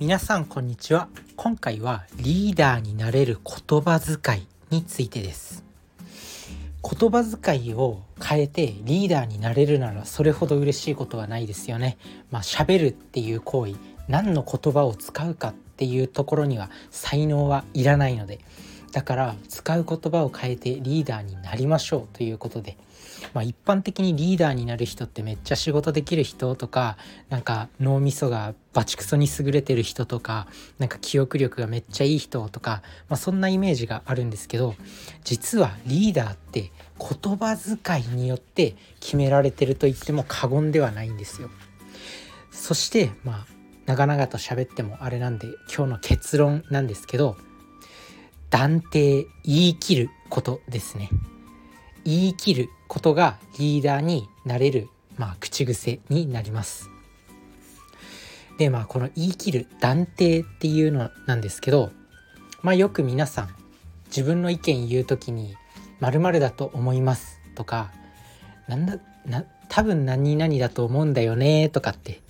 [0.00, 1.08] 皆さんこんにちは。
[1.36, 5.62] 今回はリーダーになれる言葉遣いについてです。
[6.82, 11.98] 言葉遣いを変えてリーダーになれるならそれほど嬉しいことはないですよね。
[12.30, 13.74] まあ喋るっていう行為
[14.08, 18.38] 何の言葉を使うかっていうところには才能はいらないので。
[18.92, 22.78] だから使う言葉を変えてリーダーになりましょうということで
[23.34, 26.96] まあ、一般的にリーダーになる人ってめっちゃ仕事できる人とか
[27.28, 30.46] なんか脳みそがバチクソに優れてる人とか
[30.78, 34.74] なんか記憶力がめっちゃいい人とか、まあ、そんなイメージがあるんですけど
[35.24, 41.50] 実はリーダーって言葉遣いによって決められてると言っても過言ではないんですよ。
[42.50, 43.46] そしてまあ
[43.86, 47.36] 長々と喋ってもあれなんで今日の結論なんですけど
[48.50, 51.08] 断定言い切ることですね。
[52.04, 56.90] 言い切ることがリーダーになれる、まあ、口癖になります。
[58.58, 61.92] でまあこの言い切る断定っていうのなんですけど
[62.60, 63.48] まあよく皆さん
[64.08, 65.56] 自分の意見言う時に
[65.98, 67.90] 「まるだと思います」とか
[68.68, 72.20] 「なんだな多分何々だと思うんだよね」とかって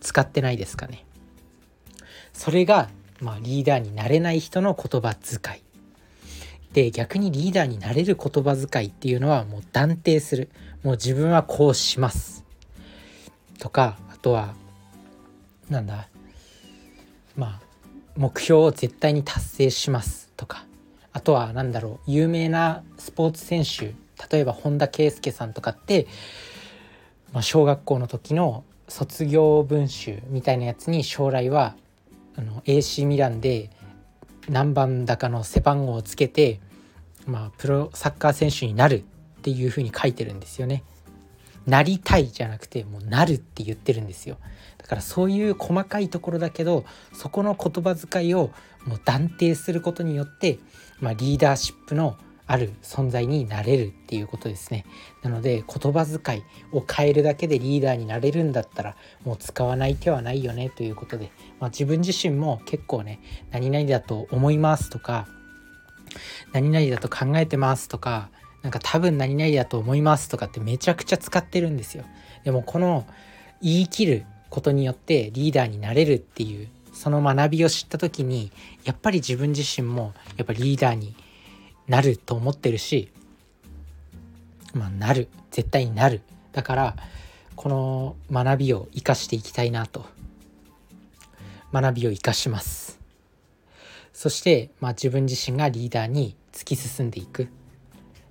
[0.00, 1.04] 使ってないですかね。
[2.32, 2.88] それが、
[3.20, 5.62] まあ、リーダーになれない人の言葉遣い
[6.72, 10.50] で逆にリーダーになれる言葉遣いっていうのはもう断定する。
[10.82, 12.44] もう自分はこうします。
[13.58, 14.54] とかあとは
[15.68, 16.08] なんだ？
[17.36, 17.60] まあ
[18.16, 20.30] 目標を絶対に達成します。
[20.36, 20.64] とか。
[21.10, 22.10] あとは何だろう？
[22.10, 23.94] 有名なスポーツ選手
[24.30, 26.06] 例えば本田圭佑さんとかって、
[27.32, 31.74] まあ、小学校の時の卒業文集みたいなやつに将来は
[32.36, 33.70] あの AC ミランで
[34.48, 36.60] 何番だかの背番号をつけて、
[37.26, 39.04] まあ、プロサッカー選手になる
[39.38, 40.84] っていうふうに書いてるんですよね。
[41.68, 44.38] なりたいじゃなくてもうなるって言ってるんですよ
[44.78, 48.50] だからそういう細かいところだけどそこの言葉遣いを
[48.86, 50.58] もう断定することによって、
[51.00, 52.16] まあ、リーダーシップの
[52.48, 54.86] ある存在になれるっていうことですね。
[55.22, 56.42] なので言葉遣い
[56.72, 63.20] を変えるだけでリーダーになれるんだったらもう使わない手はないよねということで、まあ、自分自身も結構ね
[63.50, 65.28] 何々だと思いますとか
[66.52, 68.30] 何々だと考えてますとか
[68.62, 72.04] なんか多分何々だと思いますとかってめちゃくちゃ使ってるんですよ。
[72.44, 73.06] でもこの
[73.60, 78.50] 言い切ることによってリーダーになれるっていうその学びを知った時に
[78.84, 81.14] やっぱり自分自身もやっぱリーダーに
[81.88, 83.10] なると思ってるし
[84.74, 85.28] まあなる。
[85.50, 86.20] 絶対になる。
[86.52, 86.96] だから
[87.56, 90.06] この学びを生かしていきたいなと。
[91.72, 92.98] 学びを生かします。
[94.12, 97.48] そして、まあ、自分自身がリーダーに突き進んでいく。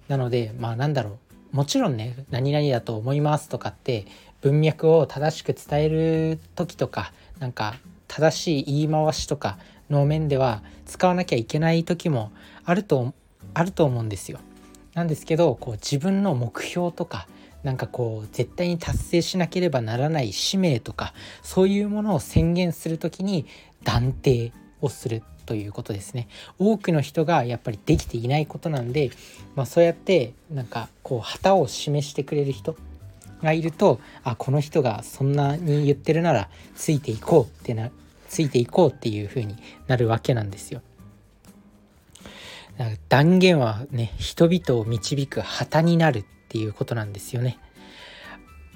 [0.07, 1.19] なのでまあなんだろ
[1.53, 1.55] う。
[1.55, 4.05] もちろんね何々だと思いますとかって
[4.41, 7.75] 文脈を正しく伝える時とかなんか
[8.07, 9.57] 正しい言い回しとか
[9.89, 12.31] の面では使わなきゃいけない時も
[12.65, 13.13] あると
[13.57, 14.39] あると思うんですよ。
[14.93, 17.27] なんですけどこう自分の目標とか
[17.63, 23.45] なんかこう絶対に達成しなければならない使命とかそういうものを宣言する時に
[23.83, 26.27] 断定をするということですね
[26.59, 29.11] 多くの人がやっぱりできていないことなんで、
[29.55, 32.75] まあ、そうやってなんかこう旗を示してくれる人
[33.41, 37.89] がいるとあこの人がそんなに言ってるならついていこうってな
[38.29, 39.55] ついていこうっていう風に
[39.87, 40.81] なるわけなんですよ。
[43.09, 47.57] 断言はね人々を導く旗になるっていうことなんですよね。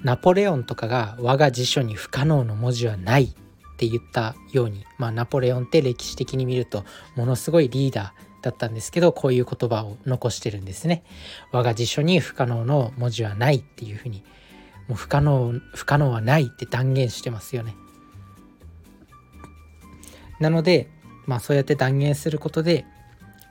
[0.02, 3.28] ナポレオンとかが我が辞書に不可能の文字はないっ
[3.76, 11.04] て言ったように、まあ、ナポレオンって歴史的に見るとものすごいリーダーだったんですけどこういう言葉を残してるんですね。
[11.52, 14.24] 我が辞書に不可能の文字はないっていうふうに
[14.88, 17.76] もう不可能不可能はないって断言してますよね。
[20.40, 20.88] なので
[21.26, 22.84] まあそうやって断言することで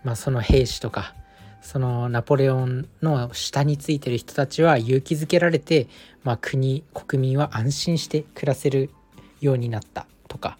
[0.03, 1.13] まあ、その兵士とか
[1.61, 5.87] そのナポレオンの下についてる人たちは勇気づけられて、
[6.23, 8.89] まあ、国国民は安心して暮らせる
[9.39, 10.57] ようになったとか。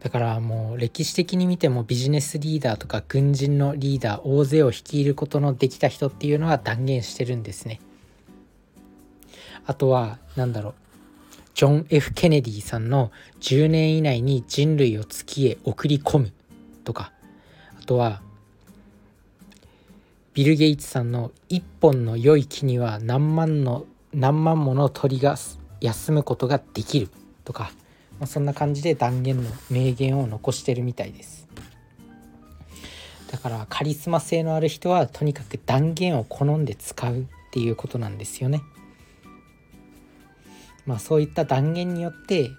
[0.00, 7.80] だからもう歴史的に見てもビジネスリーダーとか軍人のリーダー大勢を率いることのできた人っていうのは断言してるんですね。
[9.64, 10.74] あとは何だろう。
[11.54, 16.32] ジョン・ F・ ケネディさんの10年以内に人類を月へ送り込む
[16.84, 17.13] とか。
[17.84, 18.22] とは
[20.34, 25.36] ビル・ゲイツさんの「一本の良い木には何万の何万もの鳥が
[25.80, 27.08] 休むことができる」
[27.44, 27.70] とか、
[28.18, 31.46] まあ、そんな感じで断言の名言を残してるみたいです。
[33.30, 38.62] だからカリスマ性のある人はとにかく断言を好んで使うっていうことなんですよね。
[40.86, 42.50] まあそういった断言によって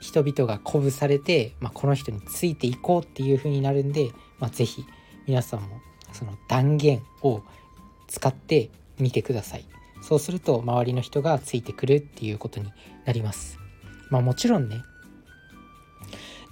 [0.00, 4.84] 人々が鼓舞されて、まあ、この人についていこうっていう風になるんで、まあ、是非
[5.26, 5.80] 皆さんも
[6.12, 7.42] その断言を
[8.08, 9.64] 使ってみてください。
[10.02, 12.72] そうすると周りの人がついてくるっていうことに
[13.04, 13.58] なります。
[14.10, 14.82] まあもちろんね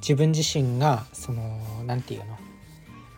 [0.01, 2.37] 自分自身がその何て言うの？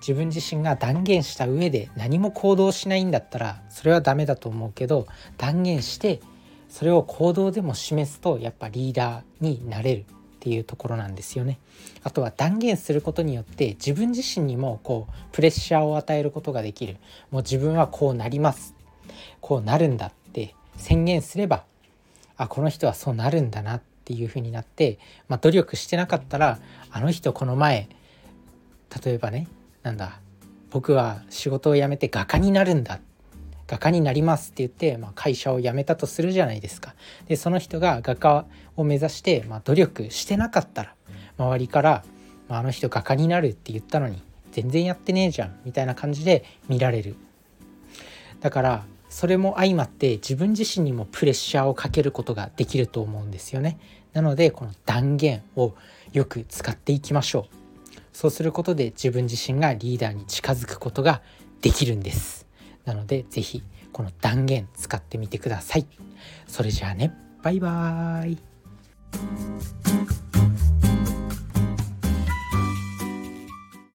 [0.00, 6.20] 自分自身が断言した上で何も行動しないんだったらそれはダメだと思うけど断言して
[6.68, 10.04] それを行動でも示すとやっぱリーダーになれる。
[10.36, 11.58] っていうところなんですよね。
[12.02, 16.96] あとは断言することによって自分自身にもこうプレッシャーを与えることができる。
[17.30, 18.74] もう自分はこうなります。
[19.40, 21.64] こうなるんだって宣言すれば
[22.36, 24.98] あこの人はそうなるんだなっていうふうになって、
[25.28, 26.58] まあ、努力してなかったら
[26.90, 27.88] あの人この前
[29.04, 29.48] 例えばね
[29.82, 30.20] なんだ
[30.70, 33.00] 僕は仕事を辞めて画家になるんだっ
[33.66, 36.94] 画家になりますって言って、まあ、会社を辞めたとするじゃないですか。
[37.26, 38.46] でその人が画家
[38.76, 40.94] を目指して、まあ、努力してなかったら
[41.38, 42.04] 周りから
[42.48, 44.22] 「まあ、あの人画家になるって言ったのに
[44.52, 47.16] 全然やってねえじゃん」みたいな感じで見られる。
[48.40, 53.78] だからそれも相まって自分自身にもプレッシャーをかけることができると思うんですよね。
[54.12, 55.74] なのでこの断言を
[56.12, 57.56] よく使っていきましょう。
[58.16, 61.20] そうすることで自分自身がリーダーに近づくことが
[61.60, 62.35] できるんです
[62.86, 63.62] なので是非
[63.92, 65.86] この断言使ってみてください。
[66.46, 67.12] それじゃあね。
[67.42, 68.38] バイバーイ。